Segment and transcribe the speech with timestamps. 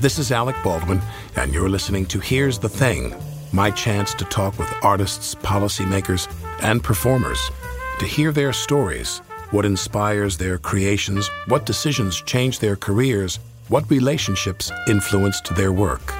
[0.00, 1.02] This is Alec Baldwin,
[1.36, 3.14] and you're listening to Here's the Thing,
[3.52, 6.26] my chance to talk with artists, policymakers,
[6.62, 7.50] and performers
[7.98, 9.18] to hear their stories,
[9.50, 16.14] what inspires their creations, what decisions change their careers, what relationships influenced their work.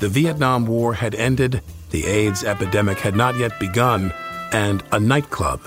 [0.00, 1.60] The Vietnam War had ended,
[1.90, 4.10] the AIDS epidemic had not yet begun,
[4.52, 5.60] and a nightclub,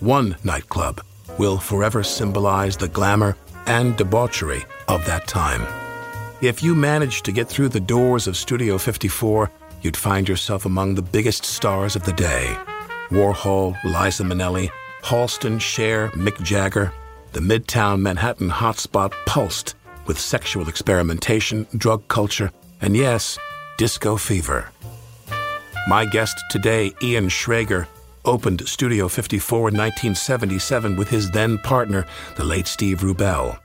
[0.00, 1.00] one nightclub,
[1.38, 5.64] will forever symbolize the glamour and debauchery of that time.
[6.42, 9.48] If you managed to get through the doors of Studio 54,
[9.82, 12.56] you'd find yourself among the biggest stars of the day.
[13.10, 14.68] Warhol, Liza Minnelli,
[15.04, 16.92] Halston, Cher, Mick Jagger.
[17.30, 19.76] The Midtown Manhattan hotspot pulsed
[20.06, 23.38] with sexual experimentation, drug culture, and yes,
[23.78, 24.68] disco fever.
[25.86, 27.86] My guest today, Ian Schrager,
[28.24, 32.04] opened Studio 54 in 1977 with his then partner,
[32.36, 33.61] the late Steve Rubell.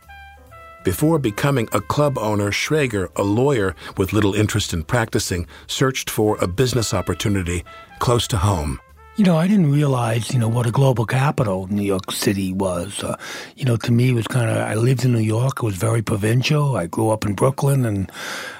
[0.88, 6.38] Before becoming a club owner, Schrager, a lawyer with little interest in practicing, searched for
[6.40, 7.66] a business opportunity
[8.00, 8.80] close to home.
[9.18, 13.04] You know, I didn't realize, you know, what a global capital New York City was.
[13.04, 13.18] Uh,
[13.58, 15.58] you know, to me, it was kind of, I lived in New York.
[15.58, 16.78] It was very provincial.
[16.78, 18.10] I grew up in Brooklyn and,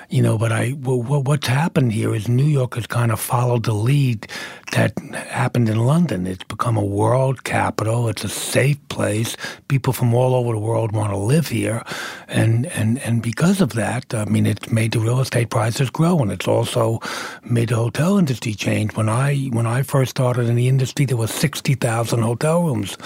[0.10, 3.74] you know, but I, what's happened here is New York has kind of followed the
[3.74, 4.28] lead
[4.72, 6.26] that happened in London.
[6.26, 8.08] It's become a world capital.
[8.08, 9.36] It's a safe place.
[9.68, 11.84] People from all over the world want to live here,
[12.28, 16.20] and and and because of that, I mean, it's made the real estate prices grow,
[16.20, 17.00] and it's also
[17.44, 18.96] made the hotel industry change.
[18.96, 22.98] When I when I first started in the industry, there were sixty thousand hotel rooms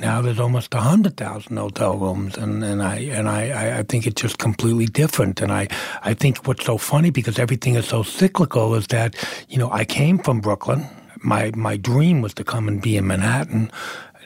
[0.00, 4.20] now there's almost hundred thousand hotel rooms, and, and I and I, I think it's
[4.22, 5.40] just completely different.
[5.40, 5.68] And I
[6.02, 9.16] I think what's so funny because everything is so cyclical is that
[9.48, 10.86] you know I came from Brooklyn.
[11.24, 13.70] My my dream was to come and be in Manhattan,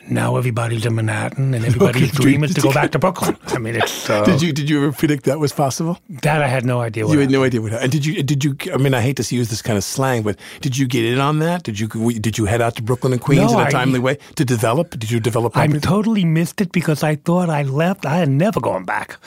[0.08, 3.36] now everybody's in Manhattan, and everybody's okay, dream is to go back to Brooklyn.
[3.48, 4.08] I mean, it's.
[4.08, 5.98] Uh, did you did you ever predict that was possible?
[6.22, 7.06] That I had no idea.
[7.06, 7.72] What you had no idea what.
[7.72, 8.56] And did you did you?
[8.72, 11.18] I mean, I hate to use this kind of slang, but did you get in
[11.18, 11.62] on that?
[11.62, 14.02] Did you did you head out to Brooklyn and Queens no, in a timely I,
[14.02, 14.90] way to develop?
[14.90, 15.56] Did you develop?
[15.56, 18.06] I totally missed it because I thought I left.
[18.06, 19.18] I had never gone back.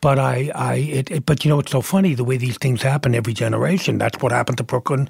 [0.00, 2.82] But I, I, it, it, but you know, it's so funny the way these things
[2.82, 3.98] happen every generation.
[3.98, 5.08] That's what happened to Brooklyn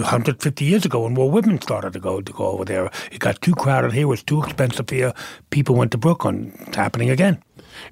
[0.00, 2.90] 150 years ago when more women started to go to go over there.
[3.10, 5.12] It got too crowded here, it was too expensive here.
[5.50, 6.56] People went to Brooklyn.
[6.66, 7.42] It's happening again.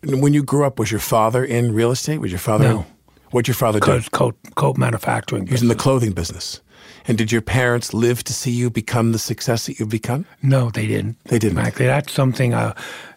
[0.03, 2.19] And when you grew up, was your father in real estate?
[2.19, 2.69] Was your father?
[2.69, 2.87] No.
[3.31, 4.03] What'd your father do?
[4.11, 5.47] Coat, coat manufacturing.
[5.47, 6.61] He was in the clothing business.
[7.07, 10.27] And did your parents live to see you become the success that you've become?
[10.43, 11.17] No, they didn't.
[11.25, 11.59] They didn't.
[11.59, 12.75] Actually, that's something uh,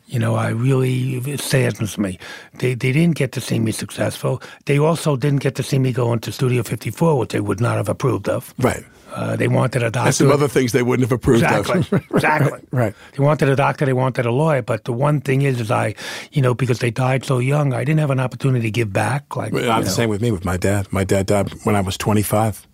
[0.07, 2.19] you know, I really it saddens me.
[2.55, 4.41] They they didn't get to see me successful.
[4.65, 7.77] They also didn't get to see me go into Studio 54, which they would not
[7.77, 8.53] have approved of.
[8.57, 8.83] Right.
[9.13, 10.07] Uh, they wanted a doctor.
[10.07, 11.79] And some other things they wouldn't have approved exactly.
[11.79, 11.93] of.
[12.11, 12.51] exactly.
[12.51, 12.95] Right, right.
[13.15, 13.85] They wanted a doctor.
[13.85, 14.63] They wanted a lawyer.
[14.63, 15.93] But the one thing is, is I,
[16.31, 19.35] you know, because they died so young, I didn't have an opportunity to give back.
[19.35, 20.91] Like, well, I'm the same with me with my dad.
[20.91, 22.67] My dad died when I was 25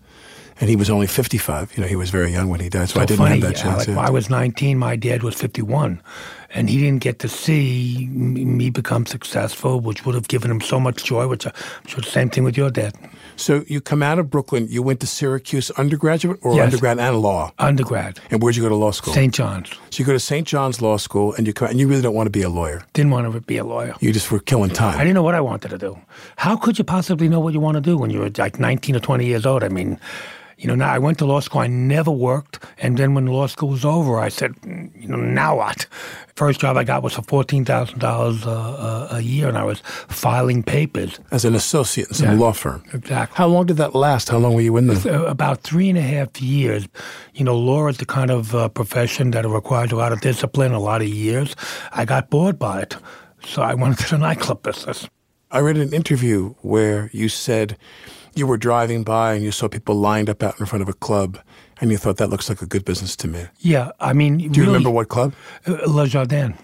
[0.62, 1.78] and he was only 55.
[1.78, 3.54] You know, he was very young when he died, so, so I didn't funny, have
[3.54, 3.88] that chance.
[3.88, 6.02] Like, I was 19, my dad was 51,
[6.54, 10.80] and he didn't get to see me become successful, which would have given him so
[10.80, 11.28] much joy.
[11.28, 11.54] Which I'm
[11.88, 12.96] sure the same thing with your dad.
[13.36, 16.66] So you come out of Brooklyn, you went to Syracuse undergraduate or yes.
[16.66, 17.54] undergrad and law?
[17.58, 18.20] Undergrad.
[18.32, 19.14] And where'd you go to law school?
[19.14, 19.34] St.
[19.34, 19.70] John's.
[19.92, 20.46] So you go to St.
[20.46, 22.50] John's Law School, and you come, out, and you really don't want to be a
[22.50, 22.84] lawyer.
[22.94, 23.96] Didn't want to be a lawyer.
[24.02, 24.96] You just were killing time.
[24.96, 25.98] I didn't know what I wanted to do.
[26.36, 29.00] How could you possibly know what you want to do when you're like 19 or
[29.00, 29.64] 20 years old?
[29.64, 30.00] I mean,
[30.60, 31.62] you know, now I went to law school.
[31.62, 34.56] I never worked, and then when law school was over, I said,
[34.94, 35.86] you know, now what?
[36.36, 39.80] First job I got was for fourteen thousand dollars uh, a year, and I was
[40.10, 42.84] filing papers as an associate in some yeah, law firm.
[42.94, 43.38] Exactly.
[43.38, 44.28] How long did that last?
[44.30, 45.26] How long were you in there?
[45.26, 46.90] About three and a half years.
[47.34, 50.74] You know, law is the kind of uh, profession that requires a lot of discipline,
[50.74, 51.56] a lot of years.
[51.94, 52.98] I got bored by it,
[53.46, 55.08] so I went to the nightclub business.
[55.52, 57.78] I read an interview where you said
[58.36, 60.94] you were driving by and you saw people lined up out in front of a
[60.94, 61.40] club
[61.82, 63.46] and you thought that looks like a good business to me.
[63.60, 65.34] Yeah, I mean, Do you really, remember what club?
[65.68, 66.58] uh, Le Jardin?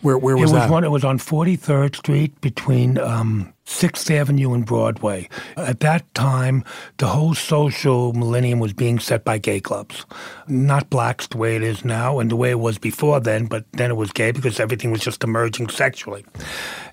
[0.00, 0.70] Where where It was was that?
[0.70, 0.84] one.
[0.84, 5.28] It was on Forty Third Street between um, Sixth Avenue and Broadway.
[5.56, 6.62] At that time,
[6.98, 10.06] the whole social millennium was being set by gay clubs,
[10.46, 13.46] not blacks the way it is now, and the way it was before then.
[13.46, 16.24] But then it was gay because everything was just emerging sexually.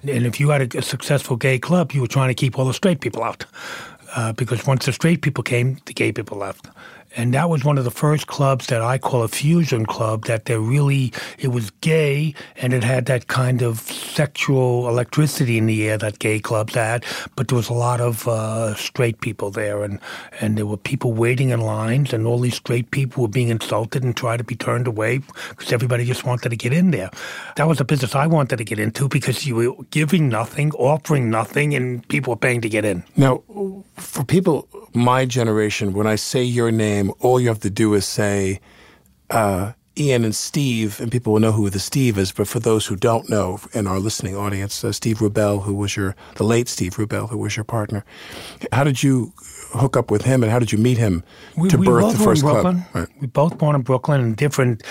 [0.02, 2.66] And if you had a, a successful gay club, you were trying to keep all
[2.66, 3.46] the straight people out,
[4.16, 6.68] uh, because once the straight people came, the gay people left.
[7.16, 10.26] And that was one of the first clubs that I call a fusion club.
[10.26, 15.66] That there really it was gay and it had that kind of sexual electricity in
[15.66, 19.52] the air that gay clubs had, but there was a lot of uh, straight people
[19.52, 20.00] there, and
[20.42, 24.04] and there were people waiting in lines, and all these straight people were being insulted
[24.04, 25.20] and tried to be turned away
[25.50, 27.10] because everybody just wanted to get in there.
[27.56, 31.30] That was a business I wanted to get into because you were giving nothing, offering
[31.30, 33.04] nothing, and people were paying to get in.
[33.16, 33.44] Now,
[33.98, 38.06] for people my generation, when I say your name, all you have to do is
[38.06, 38.60] say
[39.30, 42.32] uh, Ian and Steve, and people will know who the Steve is.
[42.32, 45.96] But for those who don't know, in our listening audience, uh, Steve Rubell, who was
[45.96, 48.04] your the late Steve Rubell, who was your partner,
[48.72, 49.34] how did you
[49.74, 51.24] hook up with him, and how did you meet him
[51.58, 52.82] We, to we birth both the first Brooklyn.
[52.84, 52.96] club?
[52.96, 53.22] Right.
[53.22, 54.84] We both born in Brooklyn in different.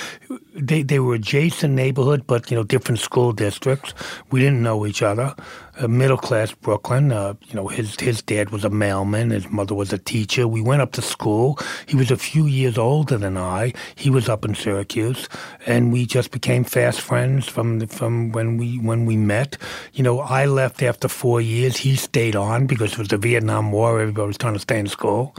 [0.56, 3.92] They they were adjacent neighborhood, but you know different school districts.
[4.30, 5.34] We didn't know each other.
[5.76, 7.10] Uh, middle class Brooklyn.
[7.10, 9.30] Uh, you know his his dad was a mailman.
[9.30, 10.46] His mother was a teacher.
[10.46, 11.58] We went up to school.
[11.86, 13.72] He was a few years older than I.
[13.96, 15.28] He was up in Syracuse,
[15.66, 19.58] and we just became fast friends from the, from when we when we met.
[19.92, 21.76] You know I left after four years.
[21.76, 24.00] He stayed on because it was the Vietnam War.
[24.00, 25.34] Everybody was trying to stay in school,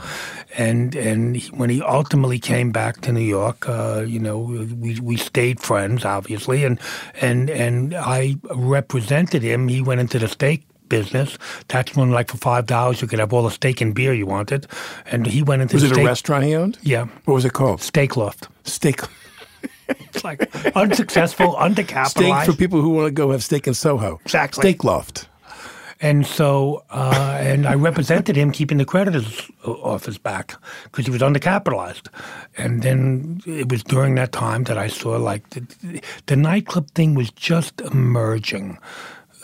[0.57, 4.99] and and he, when he ultimately came back to New York, uh, you know, we
[5.05, 6.79] we stayed friends, obviously, and
[7.21, 9.67] and and I represented him.
[9.67, 11.37] He went into the steak business.
[11.67, 14.25] That's when, like, for five dollars, you could have all the steak and beer you
[14.25, 14.67] wanted,
[15.05, 16.77] and he went into Was the it steak, a restaurant he owned?
[16.83, 17.81] Yeah, What was it called?
[17.81, 18.47] steak loft.
[18.63, 19.01] Steak.
[19.87, 20.39] It's like
[20.75, 22.07] unsuccessful, undercapitalized.
[22.09, 24.19] Steak for people who want to go have steak in Soho.
[24.25, 24.61] Exactly.
[24.61, 25.27] Steak loft.
[26.01, 31.21] And so, uh, and I represented him keeping the creditors office back because he was
[31.21, 32.09] undercapitalized.
[32.57, 37.15] And then it was during that time that I saw like the, the nightclub thing
[37.15, 38.77] was just emerging.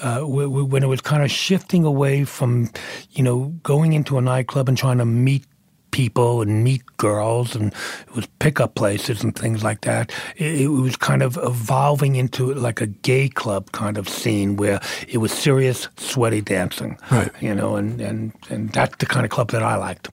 [0.02, 2.70] Uh, wh- wh- when it was kind of shifting away from,
[3.12, 5.46] you know, going into a nightclub and trying to meet
[5.92, 7.74] people and meet girls and
[8.08, 10.12] it was pickup places and things like that.
[10.38, 14.80] It, it was kind of evolving into like a gay club kind of scene where
[15.08, 16.98] it was serious, sweaty dancing.
[17.12, 17.32] Right.
[17.42, 20.10] You know, and, and, and that's the kind of club that I liked.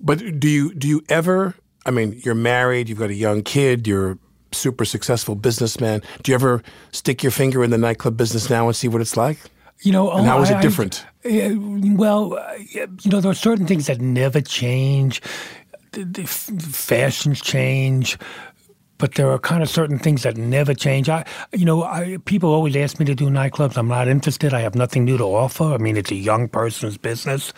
[0.00, 1.54] But do you do you ever?
[1.86, 2.88] I mean, you're married.
[2.88, 3.86] You've got a young kid.
[3.86, 4.18] You're a
[4.50, 6.02] super successful businessman.
[6.22, 9.16] Do you ever stick your finger in the nightclub business now and see what it's
[9.16, 9.38] like?
[9.82, 11.04] You know, And oh, how is it I- I- different?
[11.24, 11.30] uh,
[11.96, 12.38] well,
[12.72, 15.20] you know, there are certain things that never change.
[15.92, 18.16] The, the f- fashions change,
[18.98, 21.08] but there are kind of certain things that never change.
[21.08, 23.76] I, you know, I, people always ask me to do nightclubs.
[23.76, 24.54] I'm not interested.
[24.54, 25.64] I have nothing new to offer.
[25.74, 27.52] I mean, it's a young person's business.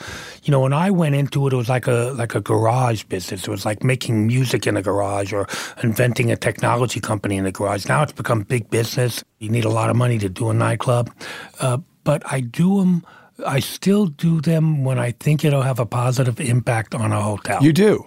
[0.44, 3.42] You know, when I went into it, it was like a like a garage business.
[3.42, 5.46] It was like making music in a garage or
[5.82, 7.86] inventing a technology company in a garage.
[7.86, 9.22] Now it's become big business.
[9.38, 11.10] You need a lot of money to do a nightclub,
[11.60, 13.04] uh, but I do them.
[13.46, 17.62] I still do them when I think it'll have a positive impact on a hotel.
[17.62, 18.06] You do.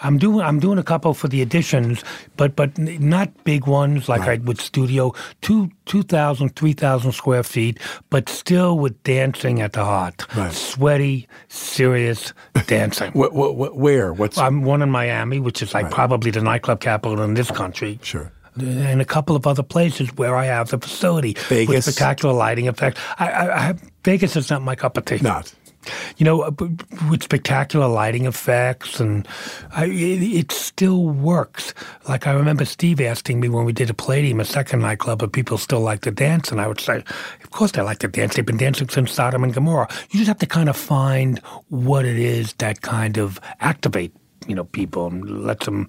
[0.00, 2.04] I'm doing I'm doing a couple for the Editions,
[2.36, 8.28] but but not big ones like I would studio two 2,000, 3,000 square feet, but
[8.28, 10.52] still with dancing at the heart, Right.
[10.52, 12.32] sweaty, serious
[12.68, 13.10] dancing.
[13.12, 14.12] What, what, what, where?
[14.12, 17.98] What's I'm one in Miami, which is like probably the nightclub capital in this country.
[18.02, 18.30] sure?
[18.62, 21.74] And a couple of other places where I have the facility Vegas?
[21.74, 22.98] with spectacular lighting effect.
[23.18, 25.52] I, I, I have, Vegas is not my cup of tea Not.
[26.16, 26.50] you know, uh,
[27.10, 29.26] with spectacular lighting effects, and
[29.72, 31.72] I, it, it still works.
[32.08, 35.32] Like I remember Steve asking me when we did a Palladium, a second nightclub, if
[35.32, 36.96] people still like to dance, and I would say,
[37.42, 38.34] of course they like to dance.
[38.34, 39.88] They've been dancing since Sodom and Gomorrah.
[40.10, 41.38] You just have to kind of find
[41.68, 44.12] what it is that kind of activate,
[44.46, 45.88] you know, people and let them,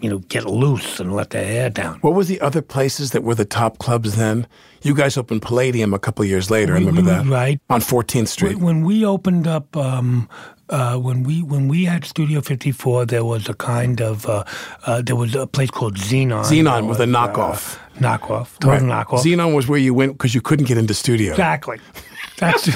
[0.00, 1.98] you know, get loose and let their hair down.
[2.00, 4.46] What was the other places that were the top clubs then?
[4.82, 6.74] You guys opened Palladium a couple of years later.
[6.74, 7.26] I remember we- that.
[7.26, 7.60] right.
[7.68, 8.58] On 14th Street.
[8.58, 10.28] When we opened up, um,
[10.70, 14.44] uh, when we when we had Studio 54, there was a kind of uh,
[14.86, 16.44] uh, there was a place called Xenon.
[16.44, 17.78] Xenon was a uh, knockoff.
[17.96, 19.24] knockoff, total knockoff.
[19.24, 21.30] Xenon was where you went because you couldn't get into studio.
[21.32, 21.78] Exactly.
[22.38, 22.68] That's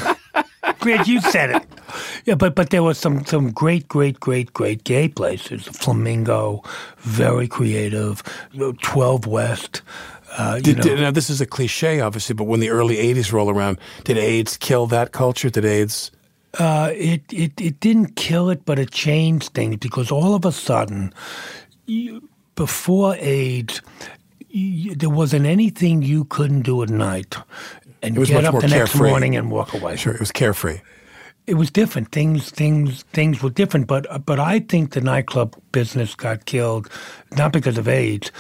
[0.83, 1.07] great.
[1.07, 1.63] You said it.
[2.25, 5.67] Yeah, but but there was some some great, great, great, great gay places.
[5.67, 6.63] Flamingo,
[6.99, 8.23] very creative.
[8.83, 9.83] Twelve West.
[10.39, 13.51] Uh, did, did, now this is a cliche, obviously, but when the early '80s roll
[13.51, 15.51] around, did AIDS kill that culture?
[15.51, 16.11] Did AIDS?
[16.59, 20.53] Uh, it, it it didn't kill it, but it changed things because all of a
[20.53, 21.13] sudden,
[21.87, 23.83] you, before AIDS,
[24.97, 27.37] there wasn't anything you couldn't do at night
[28.03, 29.11] and get up the next carefree.
[29.11, 29.97] morning and walk away.
[29.97, 30.81] Sure, it was carefree.
[31.47, 32.13] It was different.
[32.13, 33.87] Things, things, things were different.
[33.87, 36.89] But, but I think the nightclub business got killed
[37.37, 38.31] not because of AIDS,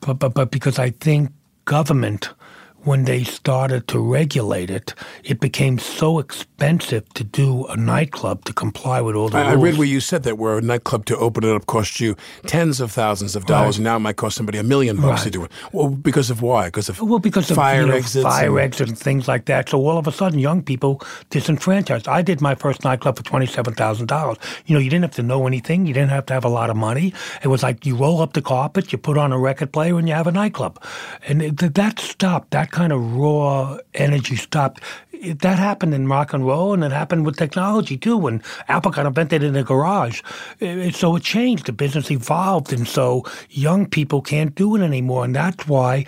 [0.00, 1.30] but, but, but because I think
[1.64, 2.30] government
[2.84, 8.52] when they started to regulate it, it became so expensive to do a nightclub to
[8.52, 9.52] comply with all the I, rules.
[9.52, 12.16] I read where you said that where a nightclub to open it up cost you
[12.46, 13.78] tens of thousands of dollars, Right.
[13.78, 15.50] and now it might cost somebody a million bucks to do it.
[15.72, 16.66] Well, because of why?
[16.66, 18.24] Because of Well, because of fire you know, exits.
[18.24, 19.68] fire and- exits and things like that.
[19.68, 22.08] So all of a sudden, young people disenfranchised.
[22.08, 24.38] I did my first nightclub for twenty seven thousand dollars.
[24.66, 25.86] You know, you didn't have to know anything.
[25.86, 27.12] You didn't have to have a lot of money.
[27.42, 30.08] It was like you roll up the carpet, you put on a record player, and
[30.08, 30.82] you have a nightclub.
[31.28, 32.50] And it, that stopped.
[32.50, 34.82] That kind of raw energy stopped.
[35.12, 38.16] It, that happened in rock and roll, and it happened with technology too.
[38.16, 40.20] When Apple got invented in a garage,
[40.58, 41.66] It- it- so it changed.
[41.66, 46.04] The business evolved, and so young people can't do it anymore, and that's why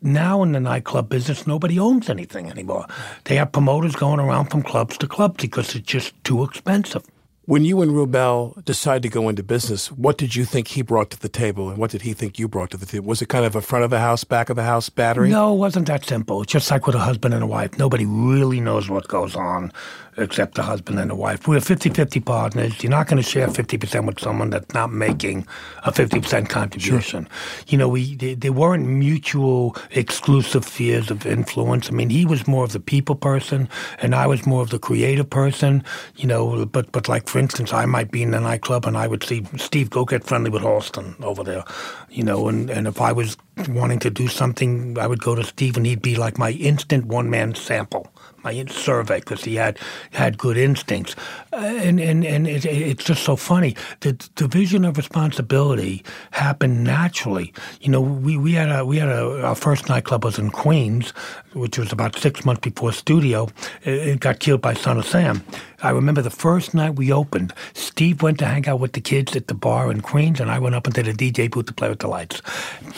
[0.00, 2.86] now in the nightclub business, nobody owns anything anymore.
[3.24, 7.04] They have promoters going around from clubs to clubs because it's just too expensive.
[7.44, 11.10] When you and Rubell decided to go into business, what did you think he brought
[11.10, 13.06] to the table, and what did he think you brought to the table?
[13.08, 15.28] Was it kind of a front of the house, back of the house battery?
[15.30, 16.40] No, it wasn't that simple.
[16.42, 17.76] It's just like with a husband and a wife.
[17.78, 19.72] Nobody really knows what goes on
[20.16, 21.48] except the husband and the wife.
[21.48, 22.82] We're 50 50 partners.
[22.82, 25.46] You're not going to share 50% with someone that's not making
[25.84, 27.28] a 50% contribution.
[27.68, 31.88] You know, we they, they weren't mutual exclusive spheres of influence.
[31.88, 33.68] I mean, he was more of the people person,
[34.00, 35.82] and I was more of the creative person.
[36.16, 39.06] You know, but, but like, for instance, I might be in the nightclub and I
[39.06, 41.64] would see Steve, go get friendly with Halston over there.
[42.10, 43.36] You know, and, and if I was
[43.68, 47.06] wanting to do something, I would go to Steve and he'd be like my instant
[47.06, 48.11] one man sample,
[48.44, 49.78] my survey, because he had
[50.10, 51.14] had good instincts.
[51.52, 53.76] Uh, and and, and it, it's just so funny.
[54.00, 57.52] The division of responsibility happened naturally.
[57.80, 61.10] You know, we, we had a we had a our first nightclub was in Queens,
[61.54, 63.48] which was about six months before studio.
[63.84, 65.42] It, it got killed by Son of Sam.
[65.82, 69.34] I remember the first night we opened, Steve went to hang out with the kids
[69.34, 71.88] at the bar in Queens, and I went up into the DJ booth to play
[71.88, 72.40] with the lights.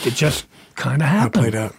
[0.04, 0.46] It just
[0.76, 1.42] kind of How it happened.
[1.42, 1.74] played out.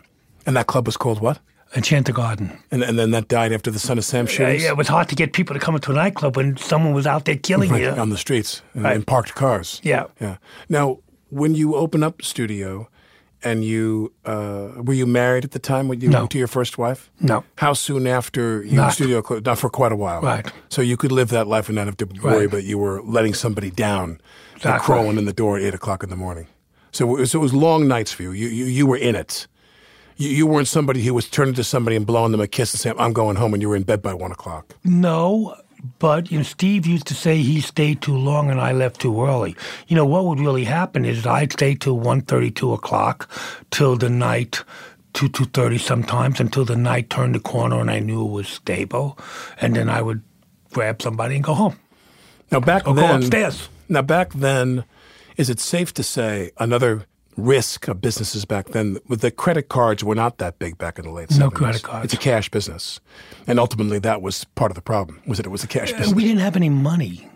[0.48, 1.39] And that club was called what?
[1.75, 2.58] Enchanted Garden.
[2.72, 4.63] And, and then that died after the Son of Sam Yeah, shootings?
[4.63, 7.05] yeah, it was hard to get people to come into a nightclub when someone was
[7.05, 7.89] out there killing Right, you.
[7.89, 8.96] on the streets in, Right.
[8.96, 9.82] in parked cars.
[9.84, 10.05] Yeah.
[10.22, 10.38] Yeah.
[10.70, 12.88] Now, when you open up studio,
[13.44, 16.25] and you uh, were you married at the time when you No.
[16.27, 17.12] to your first wife?
[17.20, 17.44] No.
[17.58, 18.94] How soon after you Not.
[18.94, 19.46] studio closed?
[19.46, 20.22] Not for quite a while.
[20.22, 20.51] Right.
[20.70, 22.50] So you could live that life and not have to worry, Right.
[22.51, 24.22] but you were letting somebody down, and
[24.55, 24.86] Exactly.
[24.86, 26.48] crawling in the door at eight o'clock in the morning.
[26.91, 28.32] So, it was- so it was long nights for you.
[28.32, 29.48] You you, you were in it.
[30.17, 32.79] You, you weren't somebody who was turning to somebody and blowing them a kiss and
[32.79, 34.75] saying, "I'm going home," and you were in bed by one o'clock.
[34.84, 35.55] No,
[36.00, 39.24] but you know, Steve used to say he stayed too long and I left too
[39.24, 39.55] early.
[39.88, 43.29] You know, what would really happen is I'd stay till 1.30, 2 o'clock,
[43.72, 44.63] till the night,
[45.13, 49.17] 2, 2.30 sometimes, until the night turned the corner and I knew it was stable.
[49.62, 50.22] And then I would
[50.74, 51.77] grab somebody and go home.
[52.51, 53.69] Now back Or go then, upstairs.
[53.89, 54.86] Now back then,
[55.38, 57.05] is it safe to say another
[57.38, 58.98] risk of businesses back then?
[59.08, 61.32] With the credit cards were not that big back in the late.
[61.38, 62.06] No credit cards.
[62.06, 63.00] It's a cash business,
[63.48, 65.22] and ultimately that was part of the problem.
[65.27, 66.15] Was that it was a cash Uh, business?
[66.15, 67.30] We didn't have any money.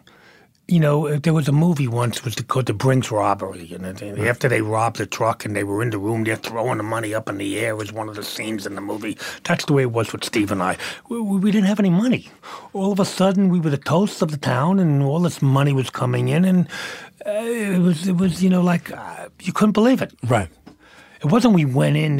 [0.72, 4.48] You know, uh, there was a movie once was called The Brinks Robbery, and after
[4.48, 7.27] they robbed the truck and they were in the room, they're throwing the money up
[7.27, 7.75] in the air.
[7.75, 9.18] Was one of the scenes in the movie.
[9.46, 10.77] That's the way it was with Steve and I.
[11.10, 12.29] We, we we didn't have any money.
[12.74, 15.74] All of a sudden, we were the toast of the town, and all this money
[15.74, 16.68] was coming in, and
[17.25, 20.13] uh, it was it was you know like uh, you couldn't believe it.
[20.27, 20.50] right.
[21.22, 22.15] It wasn't we went in,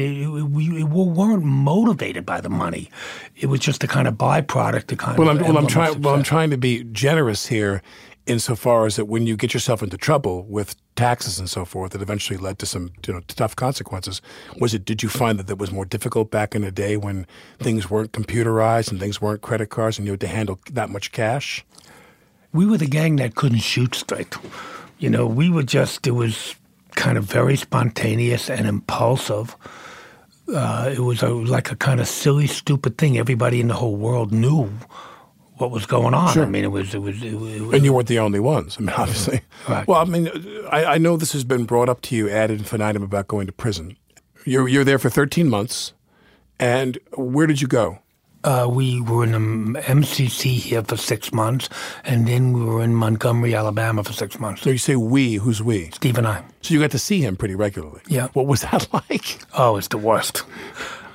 [0.52, 2.90] we, we weren't motivated by the money.
[3.34, 6.02] It was just a kind of byproduct, the kind Well, of I'm, well, I'm trying.
[6.02, 7.80] Well, I'm trying to be generous here,
[8.26, 12.02] insofar as that when you get yourself into trouble with taxes and so forth, that
[12.02, 14.20] eventually led to some you know tough consequences.
[14.58, 14.84] Was it?
[14.84, 17.26] Did you find that that was more difficult back in the day when
[17.58, 21.10] things weren't computerized and things weren't credit cards, and you had to handle that much
[21.10, 21.64] cash?
[22.52, 24.34] we were the gang that couldn't shoot straight.
[24.98, 26.56] You know, we were just, it was
[27.00, 29.56] kind of very spontaneous and impulsive.
[30.54, 33.16] Uh, it was a, like a kind of silly, stupid thing.
[33.16, 34.68] Everybody in the whole world knew
[35.54, 36.38] what was going on.
[36.38, 38.38] I mean, it was, it was, it was, it was And you weren't the only
[38.38, 38.76] ones.
[38.78, 39.40] I mean, obviously.
[39.68, 39.86] Right.
[39.86, 40.28] Well, I mean,
[40.70, 43.52] I, I know this has been brought up to you ad infinitum about going to
[43.52, 43.96] prison.
[44.44, 45.92] You're you're there for 13 months,
[46.58, 47.98] and where did you go?
[48.42, 51.68] Uh, we were in the MCC here for six months,
[52.04, 54.62] and then we were in Montgomery, Alabama for six months.
[54.62, 55.90] So you say we, who's we?
[55.90, 56.42] Steve and I.
[56.62, 58.00] So you got to see him pretty regularly.
[58.08, 58.28] Yeah.
[58.32, 59.38] What was that like?
[59.56, 60.44] Oh, it's the worst.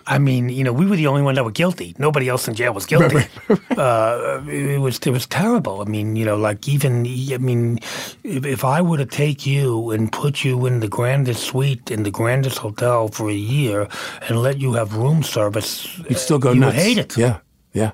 [0.08, 1.96] I mean, you know, we were the only one that were guilty.
[1.98, 3.26] Nobody else in jail was guilty.
[3.78, 5.82] uh, it was it was terrible.
[5.82, 7.80] I mean, you know, like even I mean,
[8.24, 12.04] if, if I were to take you and put you in the grandest suite in
[12.04, 13.88] the grandest hotel for a year
[14.30, 16.76] and let you have room service, You'd still go you nuts.
[16.76, 17.18] hate it.
[17.18, 17.40] Yeah,
[17.74, 17.92] yeah.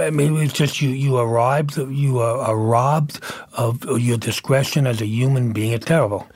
[0.00, 0.88] I mean, it's just you.
[0.88, 1.76] You arrived.
[1.76, 3.20] You are, are robbed
[3.54, 5.72] of your discretion as a human being.
[5.72, 6.26] It's terrible.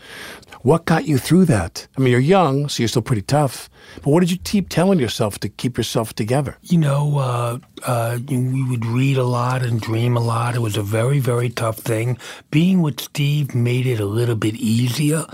[0.66, 1.86] What got you through that?
[1.96, 3.70] I mean, you're young, so you're still pretty tough.
[4.02, 6.56] But what did you keep telling yourself to keep yourself together?
[6.62, 10.56] You know, uh, uh, we would read a lot and dream a lot.
[10.56, 12.18] It was a very, very tough thing.
[12.50, 15.24] Being with Steve made it a little bit easier.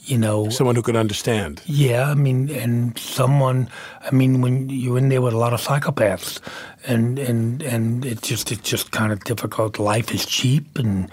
[0.00, 1.62] You know, Someone who could understand.
[1.64, 3.70] yeah, I mean, and someone,
[4.02, 6.40] I mean, when you're in there with a lot of psychopaths,
[6.86, 9.78] and and and it's just it's just kind of difficult.
[9.78, 11.10] Life is cheap, and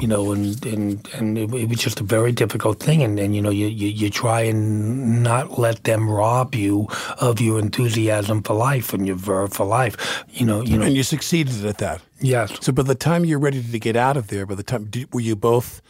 [0.00, 3.02] you know, and and and it, it was just a very difficult thing.
[3.02, 6.88] And and you know, you, you you try and not let them rob you
[7.20, 10.24] of your enthusiasm for life and your verve for life.
[10.30, 10.84] You know, you know.
[10.86, 12.00] And you succeeded at that.
[12.20, 12.56] yes.
[12.60, 15.12] So by the time you're ready to get out of there, by the time, did,
[15.14, 15.80] were you both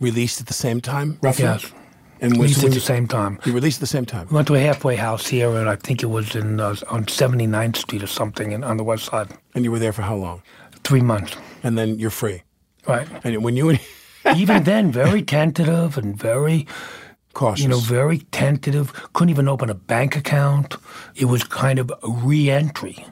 [0.00, 1.44] released at the same time, roughly?
[1.44, 1.72] Yes.
[2.20, 3.38] And We when, used when at you, the same time.
[3.44, 4.28] you released at the same time?
[4.30, 7.04] We went to a halfway house here, and I think it was in uh, on
[7.06, 9.28] 79th Street or something, in, on the west side.
[9.54, 10.40] And you were there for how long?
[10.84, 11.36] Three months.
[11.64, 12.42] And then you're free.
[12.86, 13.08] Right.
[13.24, 13.76] And when you
[14.36, 16.66] even then, very tentative and very,
[17.32, 18.92] cautious, you know, very tentative.
[19.12, 20.76] Couldn't even open a bank account.
[21.14, 23.04] It was kind of a re-entry,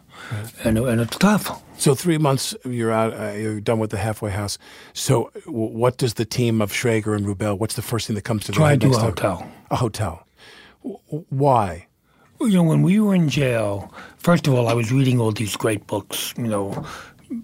[0.64, 1.62] and and it's tough.
[1.78, 4.56] So three months you're out, uh, you're done with the halfway house.
[4.92, 7.58] So w- what does the team of Schrager and Rubell?
[7.58, 9.04] What's the first thing that comes to Try head do a time?
[9.04, 9.52] hotel.
[9.70, 10.24] A hotel.
[10.84, 11.86] W- Why?
[12.40, 15.56] You know, when we were in jail, first of all, I was reading all these
[15.56, 16.34] great books.
[16.36, 16.86] You know,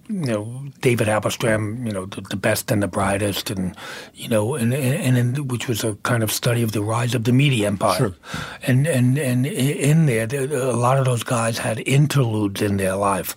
[0.08, 3.74] you know David Halberstam, you know, the, the best and the brightest, and
[4.14, 7.24] you know, and and, and which was a kind of study of the rise of
[7.24, 7.98] the media empire.
[7.98, 8.14] Sure.
[8.62, 12.96] And and and in there, there, a lot of those guys had interludes in their
[12.96, 13.34] life,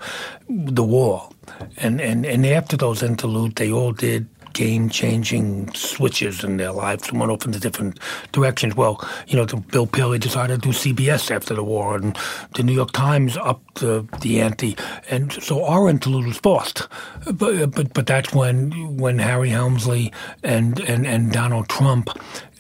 [0.50, 1.29] the war,
[1.77, 7.31] and and and after those interludes, they all did game-changing switches in their lives went
[7.31, 8.00] off into different
[8.31, 8.75] directions.
[8.75, 12.18] Well, you know, Bill Paley decided to do CBS after the war, and
[12.55, 14.75] the New York Times upped the, the ante,
[15.09, 16.87] and so our interlude was forced.
[17.31, 20.11] But but but that's when when Harry Helmsley
[20.44, 22.09] and and, and Donald Trump.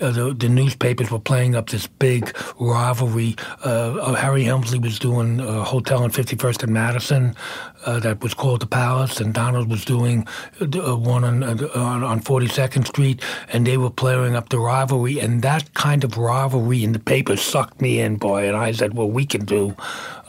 [0.01, 3.35] Uh, the, the newspapers were playing up this big rivalry.
[3.63, 7.35] Uh, Harry Helmsley was doing a hotel on 51st and Madison
[7.85, 10.27] uh, that was called the Palace, and Donald was doing
[10.59, 15.19] uh, one on, on on 42nd Street, and they were playing up the rivalry.
[15.19, 18.47] And that kind of rivalry in the papers sucked me in, boy.
[18.47, 19.75] And I said, well, we can do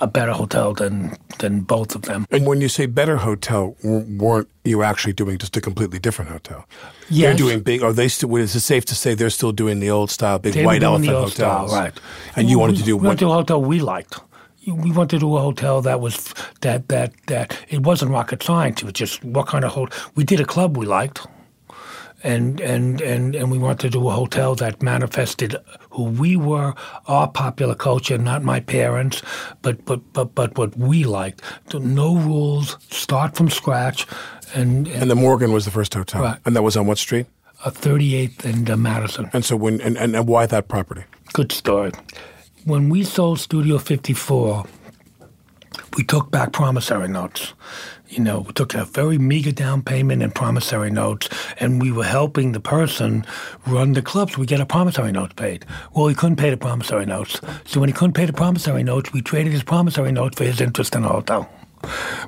[0.03, 2.27] a better hotel than than both of them.
[2.31, 6.67] And when you say better hotel, weren't you actually doing just a completely different hotel?
[7.09, 7.39] Yes.
[7.39, 7.83] They're doing big.
[7.83, 8.37] Are they still?
[8.37, 11.07] Is it safe to say they're still doing the old style, big They white doing
[11.07, 11.35] elephant hotels?
[11.35, 11.95] style, right?
[12.37, 13.19] And you wanted to do we what?
[13.21, 14.19] to a hotel we liked.
[14.67, 18.83] We wanted to do a hotel that was that that that it wasn't rocket science.
[18.83, 19.97] It was just what kind of hotel.
[20.17, 21.27] We did a club we liked,
[22.25, 25.57] and and and and we wanted to do a hotel that manifested
[25.91, 26.75] who we were,
[27.07, 29.23] our popular culture, not my parents,
[29.63, 31.43] but but but but what we liked.
[31.75, 32.77] No rules.
[32.91, 34.07] Start from scratch,
[34.55, 36.39] and, and and the Morgan was the first hotel, Right.
[36.45, 37.27] and that was on what street?
[37.65, 39.31] uh, 38th and uh, Madison.
[39.33, 41.05] And so when and, and, and why that property?
[41.33, 41.93] Good story.
[42.65, 44.65] When we sold Studio 54,
[45.97, 47.55] we took back promissory notes.
[48.13, 52.05] You know, we took a very meager down payment and promissory notes, and we were
[52.05, 53.25] helping the person
[53.67, 54.37] run the clubs.
[54.37, 55.65] We get a promissory note paid.
[55.95, 57.41] Well, he couldn't pay the promissory notes.
[57.65, 60.61] So when he couldn't pay the promissory notes, we traded his promissory notes for his
[60.61, 61.45] interest in the hotel,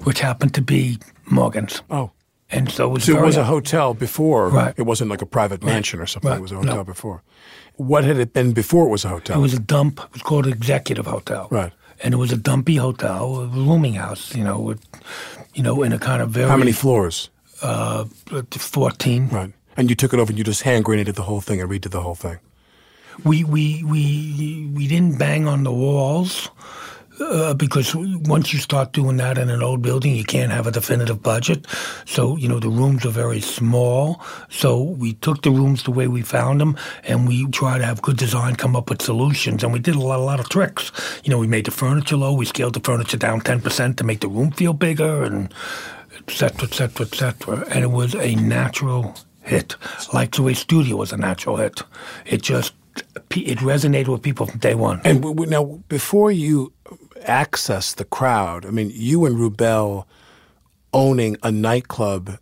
[0.05, 1.83] which happened to be Morgan's.
[1.91, 2.13] Oh.
[2.51, 4.49] And so it was, So it was a hotel before.
[4.49, 4.73] Right.
[4.79, 6.31] It wasn't like a private mansion or something.
[6.31, 6.39] Right.
[6.39, 6.85] It was a hotel No.
[6.85, 7.23] before.
[7.77, 9.39] What had it been before it was a hotel?
[9.39, 10.01] It was a dump.
[10.01, 11.49] It was called Executive Hotel.
[11.51, 11.73] Right.
[12.03, 14.81] And it was a dumpy hotel, a rooming house, you know, with,
[15.55, 17.31] you know, in a kind of very How many floors?
[17.63, 18.05] uh,
[18.51, 19.29] fourteen.
[19.29, 19.53] Right.
[19.77, 21.91] And you took it over and you just hand grenaded the whole thing and redid
[21.91, 22.39] the whole thing.
[23.25, 26.51] We we we we didn't bang on the walls.
[27.21, 30.71] Uh, because once you start doing that in an old building, you can't have a
[30.73, 31.65] definitive budget.
[32.07, 34.21] So, you know, the rooms are very small.
[34.51, 38.03] So we took the rooms the way we found them and we tried to have
[38.03, 39.63] good design, come up with solutions.
[39.63, 40.91] And we did a lot, a lot of tricks.
[41.23, 42.33] You know, we made the furniture low.
[42.35, 45.55] We scaled the furniture down 10% to make the room feel bigger and
[46.17, 47.65] et cetera, et cetera, et cetera.
[47.69, 49.77] And it was a natural hit.
[50.13, 51.81] Like the way Studio was a natural hit.
[52.27, 52.75] It just,
[53.31, 55.01] it resonated with people from day one.
[55.05, 56.73] And now, before you
[57.25, 58.65] access the crowd.
[58.67, 60.07] I mean, you and Rubell
[60.93, 62.39] owning a nightclub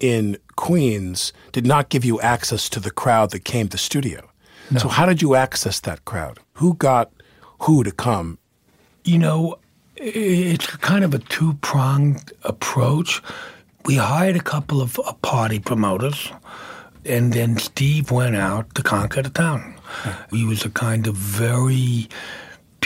[0.00, 4.28] in Queens did not give you access to the crowd that came to the studio.
[4.70, 4.80] No.
[4.80, 6.38] So how did you access that crowd?
[6.54, 7.12] Who got
[7.60, 8.38] who to come?
[9.04, 9.58] You know,
[9.96, 13.22] it's kind of a two pronged approach.
[13.84, 16.32] We hired a couple of uh, party promoters,
[17.04, 19.74] and then Steve went out to conquer the town.
[20.30, 22.08] He was a kind of very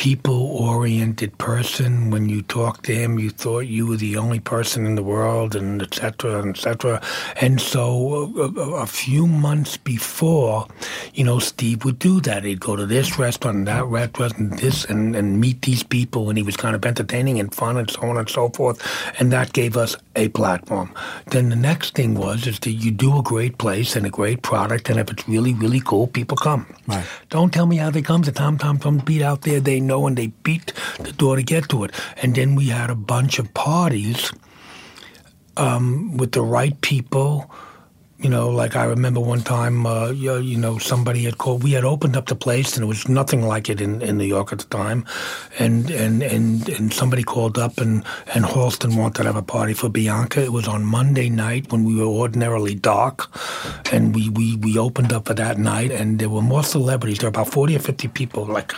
[0.00, 2.08] people oriented person.
[2.08, 5.54] When you talked to him, you thought you were the only person in the world,
[5.54, 7.02] and et cetera, and et cetera.
[7.38, 10.66] And so a, a, few months before,
[11.12, 12.44] you know, Steve would do that.
[12.44, 16.30] He'd go to this restaurant and that restaurant and this and, and meet these people,
[16.30, 18.80] and he was kind of entertaining and fun and so on and so forth.
[19.18, 20.94] And that gave us a platform.
[21.26, 24.40] Then the next thing was is that you do a great place and a great
[24.40, 26.64] product, and if it's really, really cool, people come.
[26.86, 27.04] Right.
[27.28, 28.22] Don't tell me how they come.
[28.22, 30.72] The Tom Tom Tom beat out there, they know and they beat
[31.06, 31.90] the door to get to it.
[32.22, 34.32] And then we had a bunch of parties
[35.56, 37.50] um, with the right people.
[38.22, 41.62] You know, like I remember one time, uh, you know, somebody had called.
[41.64, 44.28] We had opened up the place, and it was nothing like it in, in New
[44.28, 45.06] York at the time.
[45.58, 49.72] And and and and somebody called up, and and Halston wanted to have a party
[49.72, 50.44] for Bianca.
[50.44, 53.24] It was on Monday night when we were ordinarily dark,
[53.90, 57.18] and we we we opened up for that night, and there were more celebrities.
[57.20, 58.74] There were about forty or fifty people, like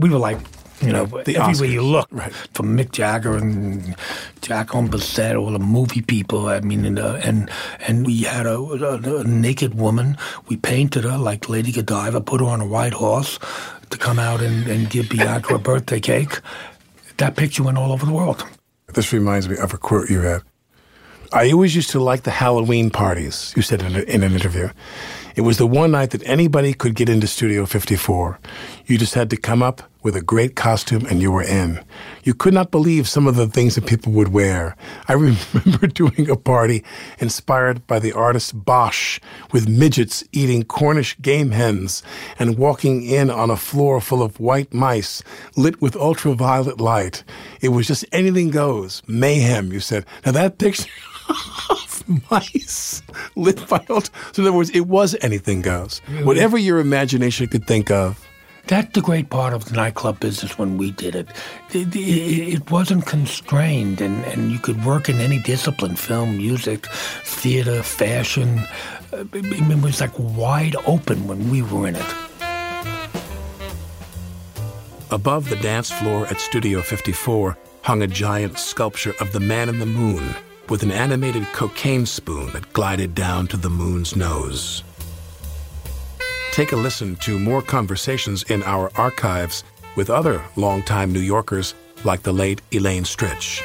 [0.00, 0.38] we were like,
[0.80, 1.72] you know, the everywhere Oscars.
[1.72, 2.32] you look, right.
[2.54, 3.94] from Mick Jagger and
[4.40, 6.48] Jacqueline Bisset, all the movie people.
[6.48, 7.50] I mean, and uh, and,
[7.86, 10.16] and we had a, a, a, naked woman.
[10.48, 13.38] We painted her like Lady Godiva, put her on a white horse
[13.90, 16.40] to come out and, and give Bianca a birthday cake.
[17.18, 18.46] That picture went all over the world.
[18.94, 20.42] This reminds me of a quote you had.
[21.32, 24.70] I always used to like the Halloween parties, you said in, a, in an interview.
[25.40, 28.38] It was the one night that anybody could get into Studio 54.
[28.84, 31.82] You just had to come up with a great costume and you were in.
[32.24, 34.76] You could not believe some of the things that people would wear.
[35.08, 36.84] I remember doing a party
[37.20, 39.18] inspired by the artist Bosch
[39.50, 42.02] with midgets eating Cornish game hens
[42.38, 45.22] and walking in on a floor full of white mice
[45.56, 47.24] lit with ultraviolet light.
[47.62, 49.02] It was just anything goes.
[49.06, 50.04] Mayhem, you said.
[50.26, 50.90] Now that picture
[52.30, 53.02] mice
[53.36, 54.02] lit by So
[54.38, 56.00] in other words, it was anything goes.
[56.22, 58.26] Whatever your imagination could think of.
[58.66, 61.28] That's the great part of the nightclub business when we did it.
[61.72, 66.86] It, it, it wasn't constrained, and, and you could work in any discipline film, music,
[67.24, 68.60] theater, fashion.
[69.12, 72.14] Uh, it was like wide open when we were in it.
[75.10, 79.80] Above the dance floor at Studio 54 hung a giant sculpture of the man in
[79.80, 80.36] the moon
[80.70, 84.82] with an animated cocaine spoon that glided down to the moon's nose.
[86.52, 89.64] Take a listen to more conversations in our archives
[89.96, 93.60] with other longtime New Yorkers like the late Elaine Stritch.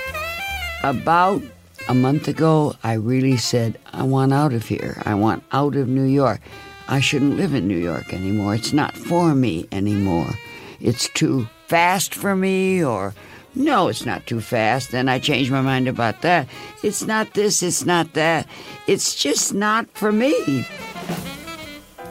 [0.83, 1.41] About
[1.87, 5.01] a month ago, I really said, I want out of here.
[5.05, 6.41] I want out of New York.
[6.87, 8.55] I shouldn't live in New York anymore.
[8.55, 10.31] It's not for me anymore.
[10.79, 13.13] It's too fast for me, or
[13.55, 14.91] no, it's not too fast.
[14.91, 16.47] Then I changed my mind about that.
[16.83, 18.47] It's not this, it's not that.
[18.87, 20.67] It's just not for me.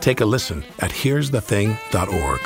[0.00, 2.40] Take a listen at here'sthething.org.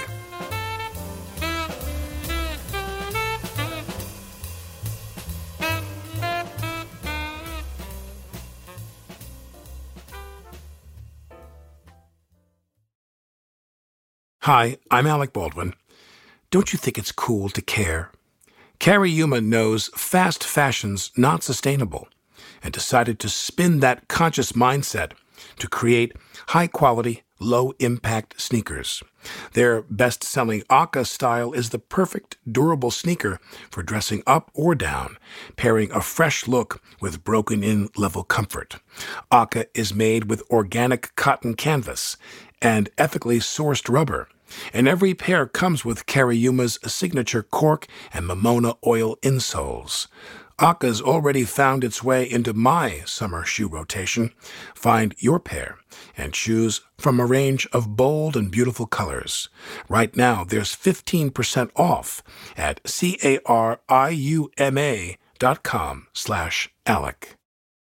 [14.43, 15.75] Hi, I'm Alec Baldwin.
[16.51, 18.11] Don't you think it's cool to care?
[18.81, 22.09] Cariuma knows fast fashion's not sustainable
[22.63, 25.13] and decided to spin that conscious mindset
[25.59, 26.15] to create
[26.49, 29.03] high quality, low impact sneakers.
[29.53, 35.19] Their best selling OCA style is the perfect durable sneaker for dressing up or down,
[35.57, 38.77] pairing a fresh look with broken in level comfort.
[39.33, 42.17] OCA is made with organic cotton canvas
[42.63, 44.29] and ethically sourced rubber
[44.73, 50.07] and every pair comes with Cariuma's signature cork and Mamona oil insoles.
[50.61, 54.33] OCA's already found its way into my summer shoe rotation.
[54.75, 55.79] Find your pair
[56.17, 59.49] and choose from a range of bold and beautiful colors.
[59.89, 62.25] Right now, there's 15% off
[62.57, 63.39] at C-A-R-I-U-M-A
[65.39, 67.38] dot com slash Alec.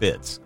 [0.00, 0.40] fits.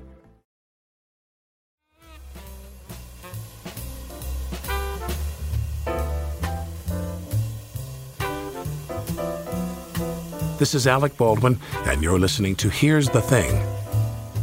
[10.59, 13.61] This is Alec Baldwin, and you're listening to Here's the Thing.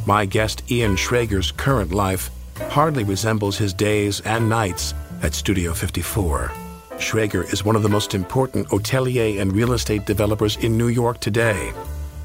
[0.06, 2.30] My guest Ian Schrager's current life
[2.70, 4.94] hardly resembles his days and nights
[5.24, 6.52] at Studio 54.
[6.98, 11.20] Schrager is one of the most important hotelier and real estate developers in New York
[11.20, 11.74] today.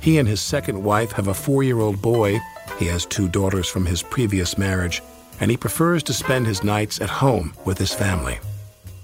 [0.01, 2.39] He and his second wife have a four year old boy.
[2.79, 5.03] He has two daughters from his previous marriage,
[5.41, 8.39] and he prefers to spend his nights at home with his family.